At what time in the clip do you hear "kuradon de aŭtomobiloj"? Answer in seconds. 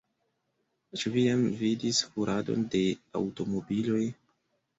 2.15-4.01